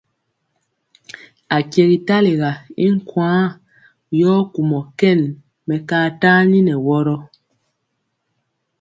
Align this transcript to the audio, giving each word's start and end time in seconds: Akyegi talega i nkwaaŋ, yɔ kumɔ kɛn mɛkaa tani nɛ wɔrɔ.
Akyegi 1.57 1.97
talega 2.07 2.51
i 2.83 2.85
nkwaaŋ, 2.95 3.45
yɔ 4.19 4.31
kumɔ 4.53 4.79
kɛn 4.99 5.19
mɛkaa 5.67 6.07
tani 6.21 6.59
nɛ 6.67 6.73
wɔrɔ. 6.85 7.15